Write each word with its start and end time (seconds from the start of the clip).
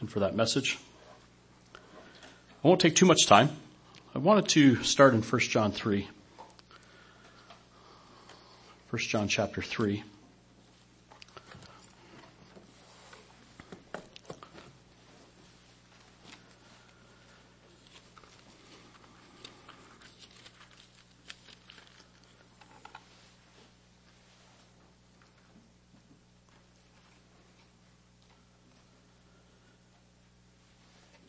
and 0.00 0.10
for 0.10 0.20
that 0.20 0.34
message. 0.34 0.78
I 2.64 2.68
won't 2.68 2.80
take 2.80 2.96
too 2.96 3.06
much 3.06 3.26
time. 3.26 3.50
I 4.14 4.18
wanted 4.18 4.48
to 4.48 4.82
start 4.82 5.14
in 5.14 5.22
1 5.22 5.40
John 5.42 5.72
3. 5.72 6.08
1 8.90 9.00
John 9.00 9.28
chapter 9.28 9.62
3. 9.62 10.02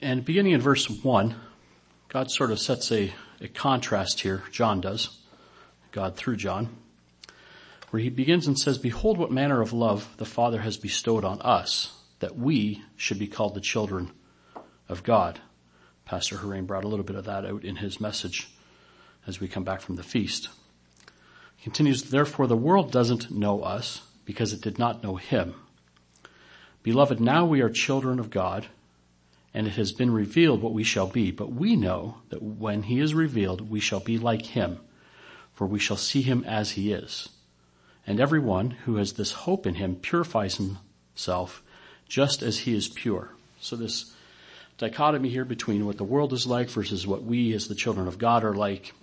And 0.01 0.25
beginning 0.25 0.53
in 0.53 0.61
verse 0.61 0.89
1, 0.89 1.35
God 2.09 2.31
sort 2.31 2.49
of 2.51 2.59
sets 2.59 2.91
a, 2.91 3.13
a 3.39 3.47
contrast 3.47 4.21
here. 4.21 4.41
John 4.51 4.81
does. 4.81 5.19
God 5.91 6.15
through 6.15 6.37
John. 6.37 6.75
Where 7.91 8.01
he 8.01 8.09
begins 8.09 8.47
and 8.47 8.57
says, 8.57 8.79
Behold 8.79 9.19
what 9.19 9.31
manner 9.31 9.61
of 9.61 9.73
love 9.73 10.09
the 10.17 10.25
Father 10.25 10.61
has 10.61 10.77
bestowed 10.77 11.23
on 11.23 11.39
us, 11.41 11.95
that 12.19 12.35
we 12.35 12.83
should 12.95 13.19
be 13.19 13.27
called 13.27 13.53
the 13.53 13.61
children 13.61 14.11
of 14.89 15.03
God. 15.03 15.39
Pastor 16.05 16.37
Harain 16.37 16.65
brought 16.65 16.83
a 16.83 16.87
little 16.87 17.05
bit 17.05 17.15
of 17.15 17.25
that 17.25 17.45
out 17.45 17.63
in 17.63 17.75
his 17.75 18.01
message 18.01 18.49
as 19.27 19.39
we 19.39 19.47
come 19.47 19.63
back 19.63 19.81
from 19.81 19.97
the 19.97 20.03
feast. 20.03 20.49
He 21.57 21.63
continues, 21.63 22.03
Therefore 22.03 22.47
the 22.47 22.57
world 22.57 22.91
doesn't 22.91 23.29
know 23.29 23.61
us 23.61 24.01
because 24.25 24.51
it 24.51 24.61
did 24.61 24.79
not 24.79 25.03
know 25.03 25.17
him. 25.17 25.53
Beloved, 26.81 27.19
now 27.19 27.45
we 27.45 27.61
are 27.61 27.69
children 27.69 28.17
of 28.17 28.31
God 28.31 28.67
and 29.53 29.67
it 29.67 29.73
has 29.73 29.91
been 29.91 30.11
revealed 30.11 30.61
what 30.61 30.73
we 30.73 30.83
shall 30.83 31.07
be. 31.07 31.31
But 31.31 31.51
we 31.51 31.75
know 31.75 32.17
that 32.29 32.41
when 32.41 32.83
he 32.83 32.99
is 32.99 33.13
revealed, 33.13 33.69
we 33.69 33.79
shall 33.79 33.99
be 33.99 34.17
like 34.17 34.45
him, 34.45 34.79
for 35.53 35.67
we 35.67 35.79
shall 35.79 35.97
see 35.97 36.21
him 36.21 36.43
as 36.45 36.71
he 36.71 36.91
is. 36.91 37.29
And 38.07 38.19
everyone 38.19 38.71
who 38.71 38.95
has 38.95 39.13
this 39.13 39.31
hope 39.31 39.67
in 39.67 39.75
him 39.75 39.95
purifies 39.95 40.57
himself 40.57 41.61
just 42.07 42.41
as 42.41 42.59
he 42.59 42.75
is 42.75 42.87
pure. 42.87 43.29
So 43.59 43.75
this 43.75 44.13
dichotomy 44.77 45.29
here 45.29 45.45
between 45.45 45.85
what 45.85 45.97
the 45.97 46.03
world 46.03 46.33
is 46.33 46.47
like 46.47 46.69
versus 46.69 47.05
what 47.05 47.23
we 47.23 47.53
as 47.53 47.67
the 47.67 47.75
children 47.75 48.07
of 48.07 48.17
God 48.17 48.43
are 48.43 48.55
like, 48.55 48.93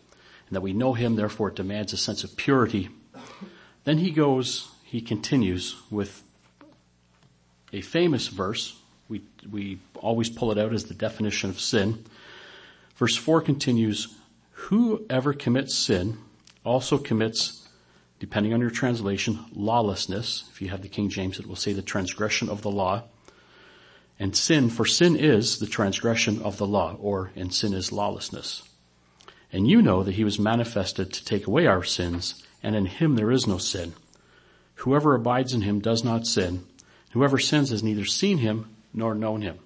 and 0.48 0.56
that 0.56 0.62
we 0.62 0.72
know 0.72 0.94
him, 0.94 1.16
therefore 1.16 1.48
it 1.48 1.56
demands 1.56 1.92
a 1.92 1.96
sense 1.96 2.24
of 2.24 2.36
purity. 2.36 2.88
Then 3.84 3.98
he 3.98 4.10
goes, 4.10 4.68
he 4.82 5.00
continues 5.00 5.76
with 5.90 6.22
a 7.72 7.82
famous 7.82 8.28
verse 8.28 8.74
we, 9.08 9.22
we 9.50 9.80
always 9.96 10.28
pull 10.28 10.52
it 10.52 10.58
out 10.58 10.74
as 10.74 10.84
the 10.84 10.94
definition 10.94 11.50
of 11.50 11.60
sin. 11.60 12.04
Verse 12.96 13.16
4 13.16 13.40
continues, 13.40 14.14
Whoever 14.52 15.32
commits 15.32 15.74
sin 15.74 16.18
also 16.64 16.98
commits, 16.98 17.68
depending 18.18 18.52
on 18.52 18.60
your 18.60 18.70
translation, 18.70 19.38
lawlessness. 19.54 20.44
If 20.50 20.60
you 20.60 20.68
have 20.68 20.82
the 20.82 20.88
King 20.88 21.08
James, 21.08 21.38
it 21.38 21.46
will 21.46 21.56
say 21.56 21.72
the 21.72 21.82
transgression 21.82 22.48
of 22.48 22.62
the 22.62 22.70
law. 22.70 23.04
And 24.18 24.36
sin, 24.36 24.68
for 24.68 24.84
sin 24.84 25.16
is 25.16 25.58
the 25.58 25.66
transgression 25.66 26.42
of 26.42 26.58
the 26.58 26.66
law, 26.66 26.96
or 27.00 27.30
and 27.36 27.54
sin 27.54 27.72
is 27.72 27.92
lawlessness. 27.92 28.68
And 29.52 29.68
you 29.68 29.80
know 29.80 30.02
that 30.02 30.16
he 30.16 30.24
was 30.24 30.38
manifested 30.38 31.12
to 31.12 31.24
take 31.24 31.46
away 31.46 31.66
our 31.66 31.84
sins, 31.84 32.44
and 32.62 32.74
in 32.74 32.86
him 32.86 33.14
there 33.14 33.30
is 33.30 33.46
no 33.46 33.58
sin. 33.58 33.94
Whoever 34.76 35.14
abides 35.14 35.54
in 35.54 35.62
him 35.62 35.78
does 35.78 36.04
not 36.04 36.26
sin. 36.26 36.66
Whoever 37.12 37.38
sins 37.38 37.70
has 37.70 37.82
neither 37.82 38.04
seen 38.04 38.38
him 38.38 38.74
nor 38.98 39.14
known 39.14 39.40
him. 39.40 39.58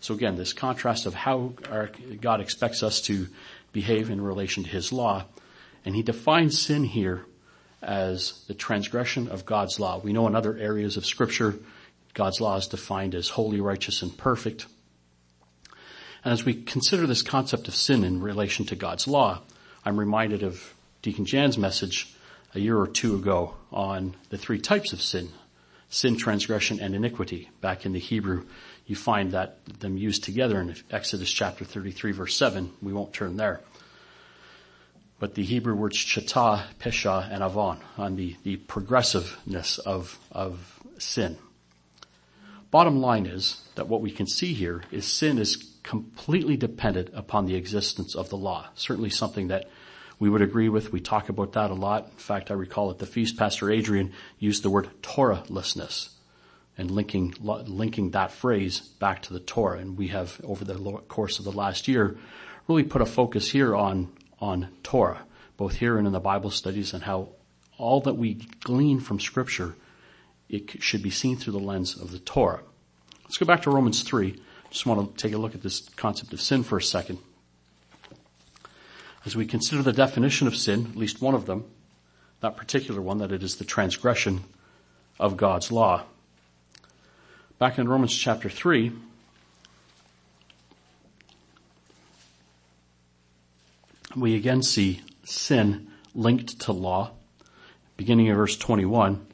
So 0.00 0.14
again, 0.14 0.36
this 0.36 0.52
contrast 0.52 1.06
of 1.06 1.14
how 1.14 1.52
our, 1.70 1.90
God 2.20 2.40
expects 2.40 2.82
us 2.82 3.00
to 3.02 3.28
behave 3.72 4.10
in 4.10 4.20
relation 4.20 4.64
to 4.64 4.70
his 4.70 4.92
law. 4.92 5.24
And 5.84 5.94
he 5.94 6.02
defines 6.02 6.60
sin 6.60 6.84
here 6.84 7.24
as 7.82 8.44
the 8.48 8.54
transgression 8.54 9.28
of 9.28 9.46
God's 9.46 9.78
law. 9.78 9.98
We 9.98 10.12
know 10.12 10.26
in 10.26 10.34
other 10.34 10.56
areas 10.56 10.96
of 10.96 11.06
scripture, 11.06 11.54
God's 12.14 12.40
law 12.40 12.56
is 12.56 12.66
defined 12.66 13.14
as 13.14 13.28
holy, 13.28 13.60
righteous, 13.60 14.02
and 14.02 14.16
perfect. 14.16 14.66
And 16.24 16.32
as 16.32 16.44
we 16.44 16.54
consider 16.54 17.06
this 17.06 17.22
concept 17.22 17.68
of 17.68 17.74
sin 17.74 18.04
in 18.04 18.20
relation 18.20 18.66
to 18.66 18.76
God's 18.76 19.06
law, 19.06 19.40
I'm 19.84 19.98
reminded 19.98 20.42
of 20.42 20.74
Deacon 21.02 21.24
Jan's 21.24 21.56
message 21.56 22.14
a 22.54 22.60
year 22.60 22.78
or 22.78 22.86
two 22.86 23.14
ago 23.14 23.54
on 23.72 24.16
the 24.28 24.36
three 24.36 24.58
types 24.58 24.92
of 24.92 25.00
sin 25.00 25.30
sin, 25.90 26.16
transgression, 26.16 26.80
and 26.80 26.94
iniquity. 26.94 27.50
Back 27.60 27.84
in 27.84 27.92
the 27.92 27.98
Hebrew, 27.98 28.46
you 28.90 28.96
find 28.96 29.30
that 29.30 29.64
them 29.78 29.96
used 29.96 30.24
together 30.24 30.60
in 30.60 30.74
Exodus 30.90 31.30
chapter 31.30 31.64
33 31.64 32.10
verse 32.10 32.36
7. 32.36 32.72
We 32.82 32.92
won't 32.92 33.12
turn 33.12 33.36
there. 33.36 33.60
But 35.20 35.36
the 35.36 35.44
Hebrew 35.44 35.76
words 35.76 35.96
chata, 35.96 36.64
pesha, 36.80 37.30
and 37.30 37.44
avon 37.44 37.78
on 37.96 38.16
the, 38.16 38.34
the 38.42 38.56
progressiveness 38.56 39.78
of, 39.78 40.18
of 40.32 40.80
sin. 40.98 41.38
Bottom 42.72 43.00
line 43.00 43.26
is 43.26 43.62
that 43.76 43.86
what 43.86 44.00
we 44.00 44.10
can 44.10 44.26
see 44.26 44.54
here 44.54 44.82
is 44.90 45.06
sin 45.06 45.38
is 45.38 45.72
completely 45.84 46.56
dependent 46.56 47.10
upon 47.14 47.46
the 47.46 47.54
existence 47.54 48.16
of 48.16 48.28
the 48.28 48.36
law. 48.36 48.70
Certainly 48.74 49.10
something 49.10 49.48
that 49.48 49.68
we 50.18 50.28
would 50.28 50.42
agree 50.42 50.68
with. 50.68 50.90
We 50.90 51.00
talk 51.00 51.28
about 51.28 51.52
that 51.52 51.70
a 51.70 51.74
lot. 51.74 52.06
In 52.06 52.18
fact, 52.18 52.50
I 52.50 52.54
recall 52.54 52.90
at 52.90 52.98
the 52.98 53.06
feast, 53.06 53.36
Pastor 53.36 53.70
Adrian 53.70 54.12
used 54.40 54.64
the 54.64 54.70
word 54.70 54.90
Torahlessness 55.00 56.08
and 56.80 56.90
linking, 56.90 57.34
linking 57.40 58.10
that 58.12 58.32
phrase 58.32 58.80
back 58.80 59.20
to 59.22 59.34
the 59.34 59.40
Torah. 59.40 59.78
And 59.78 59.98
we 59.98 60.08
have, 60.08 60.40
over 60.42 60.64
the 60.64 60.74
course 61.08 61.38
of 61.38 61.44
the 61.44 61.52
last 61.52 61.86
year, 61.86 62.16
really 62.66 62.84
put 62.84 63.02
a 63.02 63.06
focus 63.06 63.50
here 63.50 63.76
on, 63.76 64.10
on 64.40 64.68
Torah, 64.82 65.20
both 65.58 65.74
here 65.74 65.98
and 65.98 66.06
in 66.06 66.14
the 66.14 66.20
Bible 66.20 66.50
studies 66.50 66.94
and 66.94 67.02
how 67.02 67.28
all 67.76 68.00
that 68.00 68.14
we 68.14 68.34
glean 68.62 68.98
from 68.98 69.20
scripture, 69.20 69.74
it 70.48 70.82
should 70.82 71.02
be 71.02 71.10
seen 71.10 71.36
through 71.36 71.52
the 71.52 71.58
lens 71.58 72.00
of 72.00 72.12
the 72.12 72.18
Torah. 72.18 72.62
Let's 73.24 73.36
go 73.36 73.44
back 73.44 73.62
to 73.62 73.70
Romans 73.70 74.02
3. 74.02 74.40
Just 74.70 74.86
want 74.86 75.16
to 75.16 75.22
take 75.22 75.34
a 75.34 75.38
look 75.38 75.54
at 75.54 75.62
this 75.62 75.88
concept 75.96 76.32
of 76.32 76.40
sin 76.40 76.62
for 76.62 76.78
a 76.78 76.82
second. 76.82 77.18
As 79.26 79.36
we 79.36 79.44
consider 79.44 79.82
the 79.82 79.92
definition 79.92 80.46
of 80.46 80.56
sin, 80.56 80.86
at 80.90 80.96
least 80.96 81.20
one 81.20 81.34
of 81.34 81.44
them, 81.44 81.66
that 82.40 82.56
particular 82.56 83.02
one, 83.02 83.18
that 83.18 83.32
it 83.32 83.42
is 83.42 83.56
the 83.56 83.64
transgression 83.64 84.44
of 85.18 85.36
God's 85.36 85.70
law. 85.70 86.04
Back 87.60 87.78
in 87.78 87.90
Romans 87.90 88.16
chapter 88.16 88.48
3, 88.48 88.90
we 94.16 94.34
again 94.34 94.62
see 94.62 95.02
sin 95.24 95.88
linked 96.14 96.58
to 96.60 96.72
law, 96.72 97.10
beginning 97.98 98.28
in 98.28 98.34
verse 98.34 98.56
21. 98.56 99.26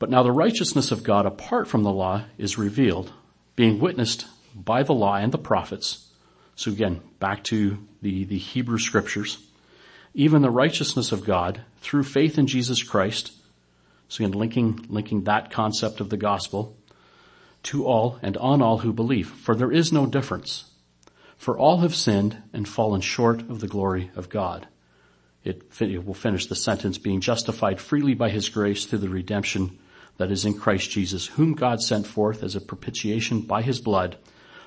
But 0.00 0.10
now 0.10 0.24
the 0.24 0.32
righteousness 0.32 0.90
of 0.90 1.04
God 1.04 1.24
apart 1.24 1.68
from 1.68 1.84
the 1.84 1.92
law 1.92 2.24
is 2.36 2.58
revealed, 2.58 3.12
being 3.54 3.78
witnessed 3.78 4.26
by 4.52 4.82
the 4.82 4.92
law 4.92 5.14
and 5.14 5.30
the 5.30 5.38
prophets, 5.38 6.08
so 6.56 6.72
again, 6.72 7.00
back 7.20 7.44
to 7.44 7.78
the, 8.02 8.24
the 8.24 8.38
Hebrew 8.38 8.78
scriptures. 8.78 9.38
Even 10.14 10.42
the 10.42 10.50
righteousness 10.50 11.12
of 11.12 11.24
God 11.24 11.60
through 11.80 12.02
faith 12.02 12.38
in 12.38 12.48
Jesus 12.48 12.82
Christ. 12.82 13.30
So 14.08 14.24
again, 14.24 14.36
linking, 14.36 14.84
linking 14.88 15.22
that 15.24 15.52
concept 15.52 16.00
of 16.00 16.10
the 16.10 16.16
gospel 16.16 16.74
to 17.64 17.86
all 17.86 18.18
and 18.22 18.36
on 18.36 18.62
all 18.62 18.78
who 18.78 18.92
believe. 18.92 19.28
For 19.28 19.54
there 19.54 19.72
is 19.72 19.92
no 19.92 20.06
difference. 20.06 20.70
For 21.36 21.56
all 21.56 21.78
have 21.78 21.94
sinned 21.94 22.42
and 22.52 22.68
fallen 22.68 23.00
short 23.00 23.40
of 23.42 23.60
the 23.60 23.68
glory 23.68 24.10
of 24.16 24.28
God. 24.28 24.66
It, 25.44 25.62
it 25.80 26.04
will 26.04 26.14
finish 26.14 26.46
the 26.46 26.56
sentence 26.56 26.98
being 26.98 27.20
justified 27.20 27.80
freely 27.80 28.14
by 28.14 28.30
his 28.30 28.48
grace 28.48 28.84
through 28.84 28.98
the 28.98 29.08
redemption 29.08 29.78
that 30.18 30.32
is 30.32 30.44
in 30.44 30.54
Christ 30.54 30.90
Jesus, 30.90 31.26
whom 31.28 31.54
God 31.54 31.80
sent 31.80 32.06
forth 32.06 32.42
as 32.42 32.56
a 32.56 32.60
propitiation 32.60 33.42
by 33.42 33.62
his 33.62 33.80
blood 33.80 34.16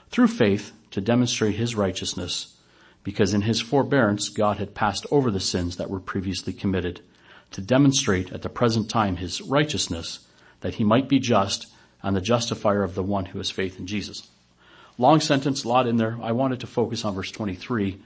through 0.09 0.27
faith 0.27 0.71
to 0.91 1.01
demonstrate 1.01 1.55
his 1.55 1.75
righteousness, 1.75 2.57
because 3.03 3.33
in 3.33 3.41
his 3.41 3.61
forbearance 3.61 4.29
God 4.29 4.57
had 4.57 4.73
passed 4.73 5.05
over 5.11 5.29
the 5.29 5.39
sins 5.39 5.77
that 5.77 5.89
were 5.89 5.99
previously 5.99 6.53
committed, 6.53 7.01
to 7.51 7.61
demonstrate 7.61 8.31
at 8.31 8.41
the 8.41 8.49
present 8.49 8.89
time 8.89 9.17
his 9.17 9.41
righteousness, 9.41 10.25
that 10.61 10.75
he 10.75 10.83
might 10.85 11.09
be 11.09 11.19
just 11.19 11.67
and 12.03 12.15
the 12.15 12.21
justifier 12.21 12.83
of 12.83 12.95
the 12.95 13.03
one 13.03 13.25
who 13.25 13.37
has 13.37 13.49
faith 13.49 13.79
in 13.79 13.87
Jesus. 13.87 14.27
Long 14.97 15.19
sentence, 15.19 15.63
a 15.63 15.67
lot 15.67 15.87
in 15.87 15.97
there. 15.97 16.17
I 16.21 16.31
wanted 16.31 16.61
to 16.61 16.67
focus 16.67 17.05
on 17.05 17.13
verse 17.13 17.31
23 17.31 17.99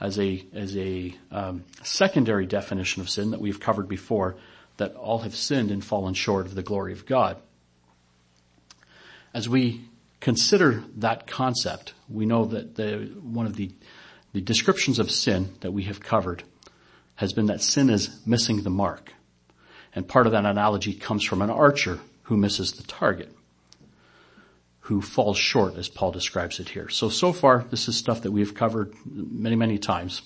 as 0.00 0.18
a, 0.18 0.44
as 0.54 0.76
a 0.76 1.14
um, 1.30 1.64
secondary 1.82 2.46
definition 2.46 3.02
of 3.02 3.10
sin 3.10 3.32
that 3.32 3.40
we've 3.40 3.60
covered 3.60 3.88
before, 3.88 4.36
that 4.76 4.94
all 4.94 5.18
have 5.20 5.34
sinned 5.34 5.70
and 5.70 5.84
fallen 5.84 6.14
short 6.14 6.46
of 6.46 6.54
the 6.54 6.62
glory 6.62 6.92
of 6.92 7.04
God. 7.04 7.36
As 9.34 9.48
we 9.48 9.82
consider 10.20 10.84
that 10.96 11.26
concept, 11.26 11.94
we 12.08 12.26
know 12.26 12.44
that 12.46 12.76
the, 12.76 13.10
one 13.22 13.46
of 13.46 13.56
the, 13.56 13.70
the 14.32 14.40
descriptions 14.40 14.98
of 14.98 15.10
sin 15.10 15.54
that 15.60 15.72
we 15.72 15.84
have 15.84 16.00
covered 16.00 16.44
has 17.16 17.32
been 17.32 17.46
that 17.46 17.60
sin 17.60 17.90
is 17.90 18.24
missing 18.24 18.62
the 18.62 18.70
mark. 18.70 19.12
And 19.94 20.06
part 20.06 20.26
of 20.26 20.32
that 20.32 20.44
analogy 20.44 20.94
comes 20.94 21.24
from 21.24 21.42
an 21.42 21.50
archer 21.50 21.98
who 22.22 22.36
misses 22.36 22.72
the 22.72 22.84
target. 22.84 23.34
Who 24.88 25.02
falls 25.02 25.36
short 25.36 25.76
as 25.76 25.86
Paul 25.86 26.12
describes 26.12 26.60
it 26.60 26.70
here. 26.70 26.88
So, 26.88 27.10
so 27.10 27.34
far 27.34 27.62
this 27.68 27.88
is 27.88 27.96
stuff 27.98 28.22
that 28.22 28.30
we've 28.30 28.54
covered 28.54 28.94
many, 29.04 29.54
many 29.54 29.76
times. 29.76 30.22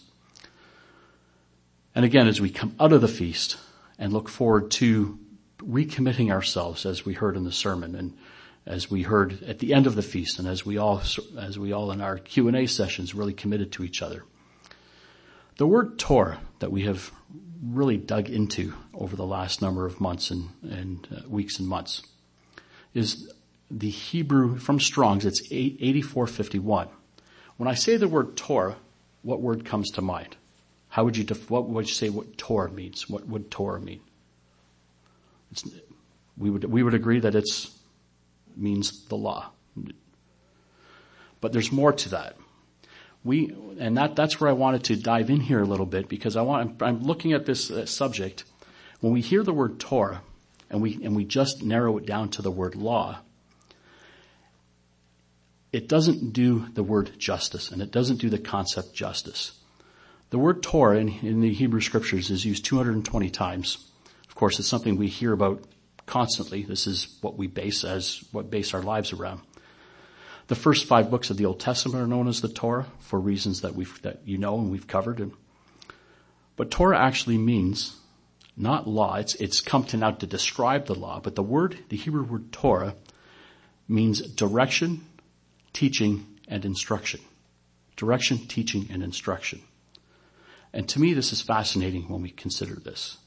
And 1.97 2.05
again, 2.05 2.29
as 2.29 2.41
we 2.41 2.49
come 2.49 2.77
out 2.79 2.93
of 2.93 3.01
the 3.01 3.09
feast 3.09 3.57
and 3.99 4.13
look 4.13 4.29
forward 4.29 4.71
to 4.73 5.19
recommitting 5.59 6.31
ourselves 6.31 6.87
as 6.87 7.05
we 7.05 7.13
heard 7.13 7.37
in 7.37 7.43
the 7.43 7.51
sermon 7.51 7.97
and 7.97 8.17
as 8.65 8.89
we 8.89 9.03
heard 9.03 9.43
at 9.43 9.59
the 9.59 9.75
end 9.75 9.89
of 9.89 9.97
the 9.97 10.03
feast 10.03 10.39
and 10.39 10.47
as 10.47 10.65
we 10.65 10.79
all, 10.79 11.03
as 11.41 11.59
we 11.59 11.73
all 11.73 11.91
in 11.91 12.01
our 12.01 12.19
Q&A 12.19 12.67
sessions 12.69 13.17
really 13.17 13.35
committed 13.35 13.73
to 13.73 13.83
each 13.83 14.01
other. 14.01 14.23
The 15.57 15.67
word 15.67 15.99
Torah 15.99 16.39
that 16.61 16.71
we 16.71 16.83
have 16.83 17.11
really 17.61 17.97
dug 17.97 18.31
into 18.31 18.75
over 18.95 19.17
the 19.17 19.27
last 19.27 19.61
number 19.61 19.87
of 19.87 20.01
months 20.01 20.31
and, 20.31 20.51
and 20.63 21.09
uh, 21.11 21.29
weeks 21.29 21.59
and 21.59 21.67
months 21.67 22.03
is 22.95 23.29
the 23.73 23.91
Hebrew 23.91 24.59
from 24.59 24.79
Strong's. 24.79 25.25
It's 25.25 25.41
8451. 25.51 26.89
When 27.57 27.69
I 27.69 27.75
say 27.75 27.97
the 27.97 28.09
word 28.09 28.37
Torah, 28.37 28.77
what 29.23 29.41
word 29.41 29.65
comes 29.65 29.91
to 29.93 30.03
mind? 30.03 30.37
How 30.89 31.05
would 31.05 31.17
you, 31.17 31.25
def- 31.25 31.51
what 31.51 31.69
would 31.69 31.89
you 31.89 31.95
say 31.95 32.11
what 32.11 32.37
Torah 32.37 32.71
means? 32.71 33.09
What 33.09 33.27
would 33.27 33.51
Torah 33.51 33.81
mean? 33.81 34.01
It's, 35.51 35.65
we 36.37 36.51
would, 36.51 36.65
we 36.65 36.83
would 36.83 36.95
agree 36.95 37.21
that 37.21 37.35
it's, 37.35 37.75
means 38.57 39.07
the 39.07 39.17
law. 39.17 39.51
But 41.41 41.53
there's 41.53 41.73
more 41.73 41.93
to 41.93 42.09
that. 42.11 42.37
We, 43.25 43.55
and 43.79 43.97
that, 43.97 44.17
that's 44.17 44.41
where 44.41 44.51
I 44.51 44.55
wanted 44.55 44.85
to 44.85 44.97
dive 44.97 45.31
in 45.31 45.41
here 45.41 45.61
a 45.61 45.67
little 45.67 45.87
bit 45.87 46.09
because 46.09 46.37
I 46.37 46.43
want, 46.43 46.83
I'm 46.83 47.03
looking 47.03 47.33
at 47.33 47.47
this 47.47 47.71
uh, 47.71 47.87
subject. 47.87 48.45
When 49.01 49.13
we 49.13 49.21
hear 49.21 49.43
the 49.43 49.53
word 49.53 49.81
Torah 49.81 50.23
and 50.69 50.83
we, 50.83 51.03
and 51.03 51.17
we 51.17 51.25
just 51.25 51.63
narrow 51.63 51.97
it 51.97 52.07
down 52.07 52.29
to 52.31 52.43
the 52.43 52.51
word 52.51 52.75
law, 52.75 53.21
it 55.73 55.89
doesn't 55.89 56.33
do 56.33 56.67
the 56.75 56.83
word 56.83 57.19
justice 57.19 57.71
and 57.71 57.81
it 57.81 57.91
doesn't 57.91 58.19
do 58.19 58.29
the 58.29 58.39
concept 58.39 58.95
justice. 58.95 59.53
The 60.31 60.39
word 60.39 60.63
Torah 60.63 60.99
in, 60.99 61.09
in 61.21 61.41
the 61.41 61.53
Hebrew 61.53 61.81
scriptures 61.81 62.31
is 62.31 62.45
used 62.45 62.65
220 62.65 63.31
times. 63.31 63.91
Of 64.29 64.35
course, 64.35 64.59
it's 64.59 64.69
something 64.69 64.97
we 64.97 65.09
hear 65.09 65.33
about 65.33 65.65
constantly. 66.07 66.63
This 66.63 66.87
is 66.87 67.19
what 67.21 67.37
we 67.37 67.47
base 67.47 67.85
as, 67.85 68.23
what 68.33 68.51
base 68.51 68.75
our 68.75 68.83
lives 68.83 69.13
around. 69.13 69.41
The 70.49 70.55
first 70.55 70.87
five 70.87 71.11
books 71.11 71.31
of 71.31 71.37
the 71.37 71.47
Old 71.47 71.61
Testament 71.61 72.03
are 72.03 72.07
known 72.07 72.29
as 72.29 72.41
the 72.41 72.49
Torah 72.49 72.87
for 72.99 73.19
reasons 73.19 73.63
that 73.63 73.75
we've, 73.75 74.01
that 74.03 74.21
you 74.25 74.39
know 74.39 74.59
and 74.59 74.71
we've 74.71 74.87
covered. 74.87 75.31
But 76.57 76.71
Torah 76.71 76.99
actually 76.99 77.39
means 77.39 77.97
not 78.57 78.87
law. 78.87 79.17
It's, 79.17 79.35
it's 79.37 79.61
come 79.61 79.85
to 79.85 79.97
now 79.97 80.11
to 80.11 80.27
describe 80.27 80.87
the 80.87 80.95
law, 80.95 81.21
but 81.21 81.35
the 81.35 81.43
word, 81.43 81.79
the 81.89 81.97
Hebrew 81.97 82.25
word 82.25 82.53
Torah 82.53 82.95
means 83.89 84.21
direction, 84.21 85.07
teaching, 85.73 86.27
and 86.49 86.65
instruction. 86.65 87.21
Direction, 87.97 88.39
teaching, 88.47 88.89
and 88.91 89.03
instruction. 89.03 89.63
And 90.73 90.89
to 90.91 91.01
me, 91.01 91.15
this 91.15 91.33
is 91.33 91.43
fascinating 91.43 92.09
when 92.09 92.23
we 92.23 92.31
consider 92.31 92.75
this. 92.75 93.19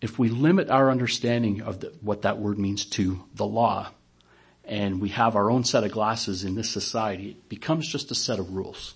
If 0.00 0.18
we 0.18 0.28
limit 0.28 0.68
our 0.68 0.90
understanding 0.90 1.62
of 1.62 1.80
the, 1.80 1.92
what 2.00 2.22
that 2.22 2.38
word 2.38 2.58
means 2.58 2.84
to 2.86 3.24
the 3.34 3.46
law, 3.46 3.90
and 4.64 5.00
we 5.00 5.10
have 5.10 5.36
our 5.36 5.50
own 5.50 5.64
set 5.64 5.84
of 5.84 5.92
glasses 5.92 6.44
in 6.44 6.54
this 6.54 6.70
society, 6.70 7.30
it 7.30 7.48
becomes 7.48 7.88
just 7.88 8.10
a 8.10 8.14
set 8.14 8.38
of 8.38 8.54
rules. 8.54 8.94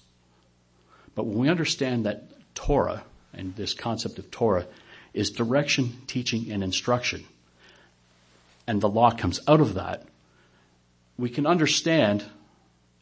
But 1.14 1.26
when 1.26 1.38
we 1.38 1.48
understand 1.48 2.06
that 2.06 2.54
Torah 2.54 3.04
and 3.32 3.54
this 3.56 3.74
concept 3.74 4.19
of 4.19 4.30
Torah 4.30 4.66
is 5.14 5.30
direction, 5.30 6.02
teaching, 6.06 6.50
and 6.52 6.62
instruction, 6.62 7.24
and 8.66 8.80
the 8.80 8.88
law 8.88 9.10
comes 9.10 9.40
out 9.48 9.60
of 9.60 9.74
that, 9.74 10.04
we 11.18 11.30
can 11.30 11.46
understand 11.46 12.24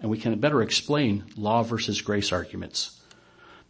and 0.00 0.10
we 0.10 0.18
can 0.18 0.38
better 0.38 0.62
explain 0.62 1.24
law 1.36 1.62
versus 1.62 2.00
grace 2.00 2.32
arguments. 2.32 3.00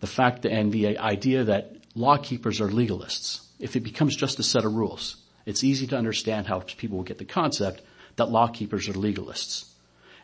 The 0.00 0.06
fact 0.06 0.42
that, 0.42 0.52
and 0.52 0.72
the 0.72 0.98
idea 0.98 1.44
that 1.44 1.76
law 1.94 2.16
keepers 2.16 2.60
are 2.60 2.68
legalists. 2.68 3.46
If 3.58 3.76
it 3.76 3.80
becomes 3.80 4.16
just 4.16 4.38
a 4.38 4.42
set 4.42 4.64
of 4.64 4.74
rules, 4.74 5.16
it's 5.46 5.62
easy 5.62 5.86
to 5.88 5.96
understand 5.96 6.46
how 6.46 6.60
people 6.60 6.96
will 6.96 7.04
get 7.04 7.18
the 7.18 7.24
concept 7.24 7.82
that 8.16 8.30
law 8.30 8.48
keepers 8.48 8.88
are 8.88 8.94
legalists 8.94 9.68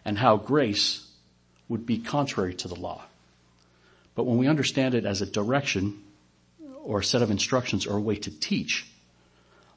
and 0.05 0.19
how 0.19 0.37
grace 0.37 1.07
would 1.69 1.87
be 1.87 1.99
contrary 1.99 2.55
to 2.55 2.69
the 2.69 2.75
law. 2.75 3.05
But 4.15 4.25
when 4.25 4.39
we 4.39 4.49
understand 4.49 4.95
it 4.95 5.07
as 5.07 5.23
a 5.23 5.27
direction 5.27 6.03
or 6.83 7.01
a 7.01 7.05
set 7.05 7.23
of 7.23 7.31
instructions 7.31 7.87
or 7.87 7.97
a 7.97 8.01
way 8.01 8.17
to 8.17 8.41
teach, 8.41 8.87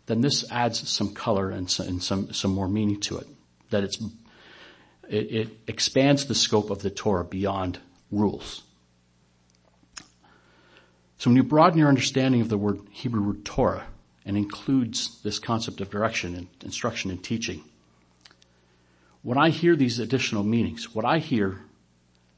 then 0.06 0.22
this 0.22 0.50
adds 0.52 0.90
some 0.90 1.14
color 1.14 1.50
and 1.52 1.70
some, 1.70 2.02
some, 2.02 2.52
more 2.52 2.68
meaning 2.68 3.00
to 3.02 3.18
it. 3.18 3.28
That 3.70 3.84
it's, 3.84 4.02
it, 5.10 5.32
it 5.32 5.50
expands 5.68 6.26
the 6.26 6.36
scope 6.36 6.70
of 6.70 6.82
the 6.82 6.90
Torah 6.90 7.26
beyond 7.26 7.80
rules. 8.12 8.64
So 11.18 11.30
when 11.30 11.38
you 11.38 11.44
broaden 11.44 11.80
your 11.80 11.88
understanding 11.88 12.42
of 12.42 12.50
the 12.50 12.58
word 12.58 12.80
Hebrew 12.92 13.24
word 13.24 13.46
Torah 13.46 13.86
and 14.26 14.36
includes 14.36 15.22
this 15.24 15.40
concept 15.40 15.80
of 15.82 15.90
direction 15.90 16.36
and 16.36 16.48
instruction 16.64 17.12
and 17.12 17.24
teaching, 17.24 17.64
when 19.22 19.38
I 19.38 19.50
hear 19.50 19.76
these 19.76 20.00
additional 20.00 20.44
meanings, 20.44 20.94
what 20.94 21.06
I 21.06 21.20
hear, 21.20 21.62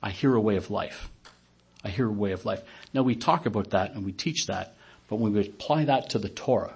I 0.04 0.12
hear 0.12 0.36
a 0.36 0.42
way 0.42 0.56
of 0.56 0.70
life. 0.70 1.10
I 1.84 1.90
hear 1.90 2.08
a 2.08 2.12
way 2.12 2.32
of 2.32 2.46
life. 2.46 2.62
Now 2.94 3.02
we 3.02 3.16
talk 3.16 3.46
about 3.46 3.72
that 3.72 3.94
and 3.94 4.06
we 4.06 4.12
teach 4.12 4.48
that, 4.48 4.76
but 5.08 5.16
when 5.18 5.34
we 5.34 5.42
apply 5.42 5.86
that 5.86 6.12
to 6.12 6.20
the 6.20 6.30
Torah, 6.30 6.76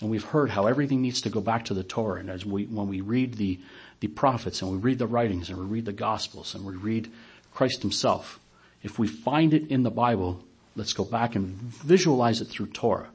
and 0.00 0.10
we've 0.10 0.24
heard 0.24 0.50
how 0.50 0.66
everything 0.66 1.00
needs 1.00 1.22
to 1.22 1.30
go 1.30 1.40
back 1.40 1.66
to 1.66 1.74
the 1.74 1.84
Torah, 1.84 2.20
and 2.20 2.30
as 2.30 2.44
we, 2.44 2.64
when 2.64 2.88
we 2.88 3.00
read 3.00 3.34
the, 3.34 3.60
the 4.00 4.08
prophets 4.08 4.62
and 4.62 4.70
we 4.70 4.78
read 4.78 4.98
the 4.98 5.06
writings 5.06 5.48
and 5.48 5.58
we 5.58 5.64
read 5.64 5.84
the 5.84 5.92
gospels 5.92 6.54
and 6.54 6.64
we 6.64 6.74
read 6.74 7.10
Christ 7.54 7.82
himself, 7.82 8.40
if 8.82 8.98
we 8.98 9.08
find 9.08 9.54
it 9.54 9.70
in 9.70 9.82
the 9.82 9.90
Bible, 9.90 10.44
let's 10.74 10.92
go 10.92 11.04
back 11.04 11.34
and 11.34 11.54
visualize 11.54 12.40
it 12.40 12.46
through 12.46 12.66
Torah. 12.66 13.08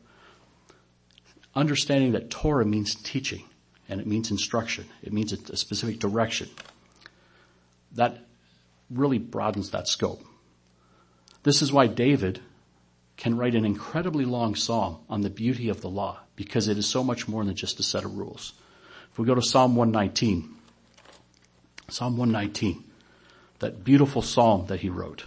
Understanding 1.55 2.13
that 2.13 2.29
Torah 2.29 2.65
means 2.65 2.95
teaching 2.95 3.43
and 3.87 3.99
it 3.99 4.07
means 4.07 4.31
instruction. 4.31 4.85
It 5.03 5.13
means 5.13 5.33
a 5.33 5.57
specific 5.57 5.99
direction. 5.99 6.49
That 7.93 8.25
really 8.89 9.19
broadens 9.19 9.71
that 9.71 9.87
scope. 9.87 10.23
This 11.43 11.61
is 11.61 11.73
why 11.73 11.87
David 11.87 12.39
can 13.17 13.37
write 13.37 13.53
an 13.53 13.65
incredibly 13.65 14.25
long 14.25 14.55
psalm 14.55 14.99
on 15.09 15.21
the 15.21 15.29
beauty 15.29 15.69
of 15.69 15.81
the 15.81 15.89
law 15.89 16.19
because 16.35 16.67
it 16.67 16.77
is 16.77 16.87
so 16.87 17.03
much 17.03 17.27
more 17.27 17.43
than 17.43 17.55
just 17.55 17.79
a 17.79 17.83
set 17.83 18.05
of 18.05 18.17
rules. 18.17 18.53
If 19.11 19.19
we 19.19 19.25
go 19.25 19.35
to 19.35 19.41
Psalm 19.41 19.75
119, 19.75 20.49
Psalm 21.91 22.17
119, 22.17 22.83
that 23.59 23.83
beautiful 23.83 24.21
psalm 24.21 24.67
that 24.67 24.79
he 24.79 24.89
wrote. 24.89 25.25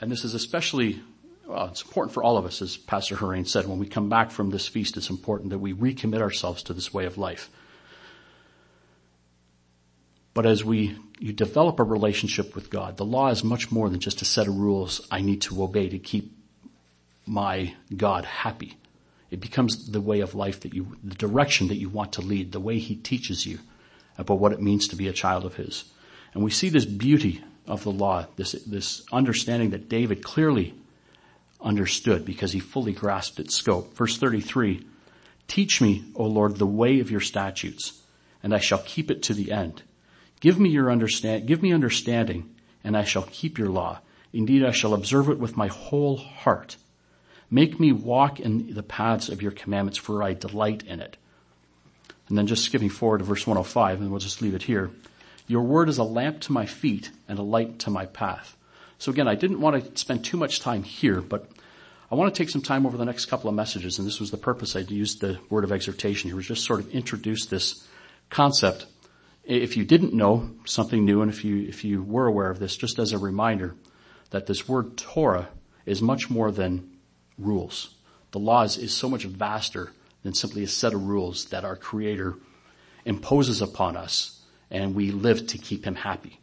And 0.00 0.10
this 0.10 0.24
is 0.24 0.34
especially 0.34 1.00
well, 1.46 1.66
it's 1.66 1.82
important 1.82 2.14
for 2.14 2.22
all 2.22 2.38
of 2.38 2.46
us, 2.46 2.62
as 2.62 2.76
Pastor 2.76 3.16
Hurain 3.16 3.46
said, 3.46 3.66
when 3.66 3.78
we 3.78 3.86
come 3.86 4.08
back 4.08 4.30
from 4.30 4.50
this 4.50 4.66
feast, 4.66 4.96
it's 4.96 5.10
important 5.10 5.50
that 5.50 5.58
we 5.58 5.74
recommit 5.74 6.20
ourselves 6.20 6.62
to 6.64 6.72
this 6.72 6.92
way 6.92 7.04
of 7.04 7.18
life. 7.18 7.50
But 10.32 10.46
as 10.46 10.64
we, 10.64 10.96
you 11.18 11.32
develop 11.32 11.78
a 11.78 11.84
relationship 11.84 12.54
with 12.54 12.70
God, 12.70 12.96
the 12.96 13.04
law 13.04 13.28
is 13.28 13.44
much 13.44 13.70
more 13.70 13.88
than 13.88 14.00
just 14.00 14.22
a 14.22 14.24
set 14.24 14.48
of 14.48 14.56
rules 14.56 15.06
I 15.10 15.20
need 15.20 15.42
to 15.42 15.62
obey 15.62 15.90
to 15.90 15.98
keep 15.98 16.32
my 17.26 17.74
God 17.94 18.24
happy. 18.24 18.76
It 19.30 19.40
becomes 19.40 19.90
the 19.90 20.00
way 20.00 20.20
of 20.20 20.34
life 20.34 20.60
that 20.60 20.74
you, 20.74 20.96
the 21.02 21.14
direction 21.14 21.68
that 21.68 21.76
you 21.78 21.88
want 21.88 22.12
to 22.14 22.20
lead, 22.20 22.52
the 22.52 22.60
way 22.60 22.78
He 22.78 22.96
teaches 22.96 23.46
you 23.46 23.58
about 24.18 24.38
what 24.38 24.52
it 24.52 24.62
means 24.62 24.88
to 24.88 24.96
be 24.96 25.08
a 25.08 25.12
child 25.12 25.44
of 25.44 25.56
His. 25.56 25.84
And 26.34 26.42
we 26.42 26.50
see 26.50 26.68
this 26.68 26.84
beauty 26.84 27.42
of 27.66 27.84
the 27.84 27.90
law, 27.90 28.26
this, 28.36 28.52
this 28.52 29.04
understanding 29.12 29.70
that 29.70 29.88
David 29.88 30.22
clearly 30.22 30.74
understood 31.60 32.24
because 32.24 32.52
he 32.52 32.60
fully 32.60 32.92
grasped 32.92 33.40
its 33.40 33.56
scope. 33.56 33.96
Verse 33.96 34.18
33, 34.18 34.86
teach 35.48 35.80
me, 35.80 36.04
O 36.14 36.24
Lord, 36.24 36.56
the 36.56 36.66
way 36.66 37.00
of 37.00 37.10
your 37.10 37.20
statutes, 37.20 38.02
and 38.42 38.54
I 38.54 38.58
shall 38.58 38.82
keep 38.84 39.10
it 39.10 39.22
to 39.24 39.34
the 39.34 39.50
end. 39.50 39.82
Give 40.40 40.60
me 40.60 40.68
your 40.68 40.90
understand, 40.90 41.46
give 41.46 41.62
me 41.62 41.72
understanding, 41.72 42.54
and 42.82 42.96
I 42.96 43.04
shall 43.04 43.26
keep 43.30 43.58
your 43.58 43.70
law. 43.70 44.00
Indeed, 44.32 44.64
I 44.64 44.72
shall 44.72 44.92
observe 44.92 45.30
it 45.30 45.38
with 45.38 45.56
my 45.56 45.68
whole 45.68 46.16
heart. 46.18 46.76
Make 47.50 47.78
me 47.78 47.92
walk 47.92 48.40
in 48.40 48.74
the 48.74 48.82
paths 48.82 49.28
of 49.28 49.42
your 49.42 49.52
commandments, 49.52 49.98
for 49.98 50.22
I 50.22 50.34
delight 50.34 50.82
in 50.86 51.00
it. 51.00 51.16
And 52.28 52.38
then 52.38 52.46
just 52.46 52.64
skipping 52.64 52.88
forward 52.88 53.18
to 53.18 53.24
verse 53.24 53.46
105, 53.46 54.00
and 54.00 54.10
we'll 54.10 54.20
just 54.20 54.40
leave 54.40 54.54
it 54.54 54.62
here. 54.62 54.90
Your 55.46 55.62
word 55.62 55.88
is 55.88 55.98
a 55.98 56.04
lamp 56.04 56.40
to 56.40 56.52
my 56.52 56.66
feet 56.66 57.10
and 57.28 57.38
a 57.38 57.42
light 57.42 57.80
to 57.80 57.90
my 57.90 58.06
path. 58.06 58.56
So 58.98 59.12
again, 59.12 59.28
I 59.28 59.34
didn't 59.34 59.60
want 59.60 59.94
to 59.94 60.00
spend 60.00 60.24
too 60.24 60.38
much 60.38 60.60
time 60.60 60.82
here, 60.82 61.20
but 61.20 61.50
I 62.10 62.14
want 62.14 62.34
to 62.34 62.38
take 62.38 62.48
some 62.48 62.62
time 62.62 62.86
over 62.86 62.96
the 62.96 63.04
next 63.04 63.26
couple 63.26 63.50
of 63.50 63.56
messages, 63.56 63.98
and 63.98 64.06
this 64.06 64.20
was 64.20 64.30
the 64.30 64.36
purpose 64.36 64.76
I 64.76 64.80
used 64.80 65.20
the 65.20 65.38
word 65.50 65.64
of 65.64 65.72
exhortation 65.72 66.30
here, 66.30 66.36
was 66.36 66.46
just 66.46 66.64
sort 66.64 66.80
of 66.80 66.90
introduce 66.92 67.46
this 67.46 67.86
concept. 68.30 68.86
If 69.44 69.76
you 69.76 69.84
didn't 69.84 70.14
know 70.14 70.50
something 70.64 71.04
new, 71.04 71.20
and 71.20 71.30
if 71.30 71.44
you, 71.44 71.68
if 71.68 71.84
you 71.84 72.02
were 72.02 72.26
aware 72.26 72.50
of 72.50 72.58
this, 72.58 72.76
just 72.76 72.98
as 72.98 73.12
a 73.12 73.18
reminder 73.18 73.74
that 74.30 74.46
this 74.46 74.66
word 74.66 74.96
Torah 74.96 75.48
is 75.84 76.00
much 76.00 76.30
more 76.30 76.50
than 76.50 76.90
rules. 77.38 77.94
The 78.32 78.38
law 78.38 78.62
is, 78.62 78.76
is 78.76 78.92
so 78.94 79.08
much 79.08 79.24
vaster 79.24 79.92
than 80.22 80.34
simply 80.34 80.64
a 80.64 80.68
set 80.68 80.94
of 80.94 81.06
rules 81.06 81.46
that 81.46 81.64
our 81.64 81.76
creator 81.76 82.34
imposes 83.04 83.62
upon 83.62 83.96
us 83.96 84.40
and 84.70 84.94
we 84.94 85.10
live 85.10 85.46
to 85.48 85.58
keep 85.58 85.84
him 85.84 85.94
happy. 85.94 86.40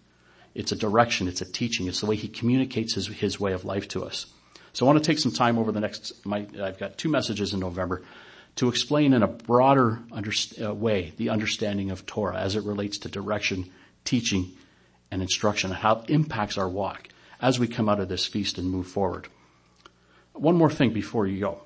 It's 0.53 0.71
a 0.71 0.75
direction, 0.75 1.27
it's 1.27 1.41
a 1.41 1.51
teaching, 1.51 1.87
it's 1.87 2.01
the 2.01 2.05
way 2.05 2.15
he 2.15 2.27
communicates 2.27 2.95
his, 2.95 3.07
his 3.07 3.39
way 3.39 3.53
of 3.53 3.65
life 3.65 3.87
to 3.89 4.03
us. 4.03 4.25
So 4.73 4.85
I 4.85 4.87
want 4.87 5.03
to 5.03 5.11
take 5.11 5.19
some 5.19 5.31
time 5.31 5.57
over 5.57 5.71
the 5.71 5.79
next, 5.79 6.25
my, 6.25 6.45
I've 6.61 6.79
got 6.79 6.97
two 6.97 7.09
messages 7.09 7.53
in 7.53 7.59
November 7.59 8.03
to 8.57 8.69
explain 8.69 9.13
in 9.13 9.23
a 9.23 9.27
broader 9.27 9.99
under, 10.11 10.31
uh, 10.61 10.73
way 10.73 11.13
the 11.17 11.29
understanding 11.29 11.91
of 11.91 12.05
Torah 12.05 12.37
as 12.37 12.55
it 12.55 12.63
relates 12.63 12.99
to 12.99 13.09
direction, 13.09 13.71
teaching, 14.03 14.51
and 15.09 15.21
instruction, 15.21 15.71
and 15.71 15.79
how 15.79 15.99
it 15.99 16.09
impacts 16.09 16.57
our 16.57 16.69
walk 16.69 17.09
as 17.41 17.59
we 17.59 17.67
come 17.67 17.89
out 17.89 17.99
of 17.99 18.07
this 18.07 18.25
feast 18.25 18.57
and 18.57 18.69
move 18.69 18.87
forward. 18.87 19.27
One 20.33 20.55
more 20.55 20.71
thing 20.71 20.91
before 20.91 21.27
you 21.27 21.39
go. 21.39 21.61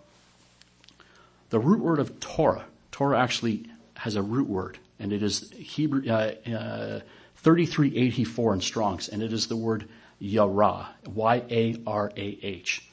The 1.50 1.60
root 1.60 1.80
word 1.80 2.00
of 2.00 2.20
Torah, 2.20 2.66
Torah 2.92 3.20
actually 3.20 3.66
has 3.96 4.16
a 4.16 4.22
root 4.22 4.48
word, 4.48 4.78
and 5.00 5.14
it 5.14 5.24
is 5.24 5.52
Hebrew, 5.52 6.10
uh, 6.10 6.34
uh, 6.48 7.00
3384 7.38 8.54
in 8.56 8.62
Strong's, 8.62 9.08
and 9.10 9.22
it 9.22 9.32
is 9.32 9.48
the 9.48 9.56
word 9.56 9.88
Yarah, 10.20 10.88
Y-A-R-A-H. 11.06 12.90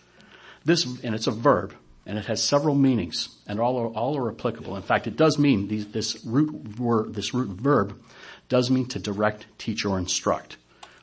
This, 0.65 0.85
and 1.03 1.15
it's 1.15 1.27
a 1.27 1.33
verb, 1.33 1.75
and 2.07 2.19
it 2.19 2.27
has 2.27 2.43
several 2.43 2.75
meanings, 2.75 3.29
and 3.47 3.61
all 3.61 3.79
are, 3.79 3.89
all 3.89 4.17
are 4.17 4.31
applicable. 4.31 4.77
In 4.77 4.83
fact, 4.83 5.07
it 5.07 5.17
does 5.17 5.39
mean 5.39 5.69
these, 5.69 5.87
this 5.89 6.25
root 6.25 6.79
word, 6.79 7.15
this 7.15 7.33
root 7.33 7.49
verb 7.49 8.01
does 8.49 8.71
mean 8.71 8.87
to 8.87 8.99
direct, 8.99 9.47
teach, 9.59 9.85
or 9.85 9.99
instruct, 9.99 10.57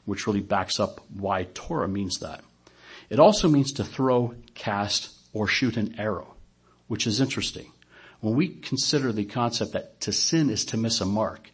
which 0.05 0.27
really 0.27 0.41
backs 0.41 0.79
up 0.79 1.01
why 1.13 1.47
Torah 1.53 1.87
means 1.87 2.19
that. 2.19 2.43
It 3.09 3.19
also 3.19 3.47
means 3.47 3.73
to 3.73 3.83
throw, 3.83 4.35
cast, 4.53 5.09
or 5.33 5.47
shoot 5.47 5.77
an 5.77 5.95
arrow, 5.99 6.35
which 6.87 7.07
is 7.07 7.19
interesting. 7.19 7.71
When 8.21 8.35
we 8.35 8.49
consider 8.49 9.11
the 9.11 9.25
concept 9.25 9.73
that 9.73 10.01
to 10.01 10.11
sin 10.11 10.49
is 10.49 10.65
to 10.65 10.77
miss 10.77 11.01
a 11.01 11.05
mark, 11.05 11.49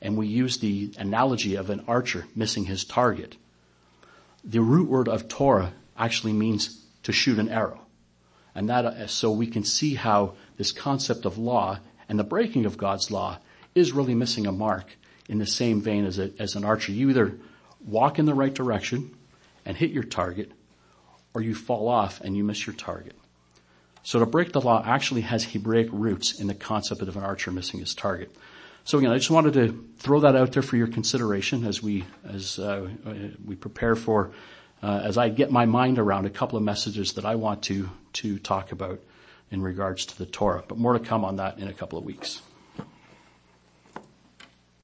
and 0.00 0.16
we 0.16 0.26
use 0.26 0.58
the 0.58 0.92
analogy 0.98 1.56
of 1.56 1.70
an 1.70 1.84
archer 1.88 2.26
missing 2.34 2.64
his 2.64 2.84
target, 2.84 3.36
the 4.44 4.60
root 4.60 4.88
word 4.88 5.08
of 5.08 5.28
Torah 5.28 5.72
actually 5.96 6.32
means 6.32 6.84
to 7.02 7.12
shoot 7.12 7.38
an 7.38 7.48
arrow. 7.48 7.80
And 8.54 8.68
that, 8.68 8.84
uh, 8.84 9.06
so 9.06 9.32
we 9.32 9.46
can 9.46 9.64
see 9.64 9.94
how 9.94 10.34
this 10.56 10.72
concept 10.72 11.24
of 11.24 11.38
law 11.38 11.78
and 12.08 12.18
the 12.18 12.24
breaking 12.24 12.66
of 12.66 12.76
God's 12.76 13.10
law 13.10 13.38
is 13.74 13.92
really 13.92 14.14
missing 14.14 14.46
a 14.46 14.52
mark 14.52 14.96
in 15.28 15.38
the 15.38 15.46
same 15.46 15.80
vein 15.80 16.04
as, 16.04 16.18
a, 16.18 16.30
as 16.38 16.54
an 16.54 16.64
archer. 16.64 16.92
You 16.92 17.10
either 17.10 17.38
walk 17.84 18.18
in 18.18 18.26
the 18.26 18.34
right 18.34 18.54
direction 18.54 19.16
and 19.64 19.76
hit 19.76 19.90
your 19.90 20.04
target, 20.04 20.52
or 21.34 21.42
you 21.42 21.54
fall 21.54 21.88
off 21.88 22.20
and 22.20 22.36
you 22.36 22.44
miss 22.44 22.66
your 22.66 22.74
target. 22.74 23.16
So 24.02 24.18
to 24.18 24.26
break 24.26 24.52
the 24.52 24.60
law 24.60 24.82
actually 24.84 25.22
has 25.22 25.44
Hebraic 25.44 25.88
roots 25.90 26.38
in 26.38 26.46
the 26.46 26.54
concept 26.54 27.02
of 27.02 27.16
an 27.16 27.22
archer 27.22 27.50
missing 27.50 27.80
his 27.80 27.94
target. 27.94 28.34
So 28.84 28.98
again, 28.98 29.10
I 29.10 29.16
just 29.16 29.30
wanted 29.30 29.54
to 29.54 29.84
throw 29.96 30.20
that 30.20 30.36
out 30.36 30.52
there 30.52 30.62
for 30.62 30.76
your 30.76 30.86
consideration 30.86 31.66
as 31.66 31.82
we 31.82 32.04
as 32.22 32.58
uh, 32.58 32.88
we 33.44 33.56
prepare 33.56 33.96
for 33.96 34.32
uh, 34.82 35.00
as 35.02 35.16
I 35.16 35.30
get 35.30 35.50
my 35.50 35.64
mind 35.64 35.98
around 35.98 36.26
a 36.26 36.30
couple 36.30 36.58
of 36.58 36.62
messages 36.62 37.14
that 37.14 37.24
I 37.24 37.34
want 37.36 37.62
to 37.64 37.88
to 38.14 38.38
talk 38.38 38.72
about 38.72 39.00
in 39.50 39.62
regards 39.62 40.04
to 40.06 40.18
the 40.18 40.26
Torah. 40.26 40.62
But 40.68 40.76
more 40.76 40.92
to 40.92 41.00
come 41.00 41.24
on 41.24 41.36
that 41.36 41.58
in 41.58 41.68
a 41.68 41.72
couple 41.72 41.98
of 41.98 42.04
weeks. 42.04 42.42